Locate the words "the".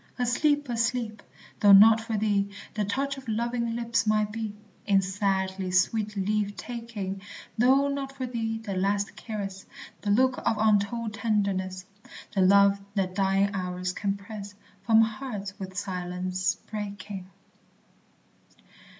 2.73-2.85, 8.57-8.73, 10.01-10.09, 12.33-12.41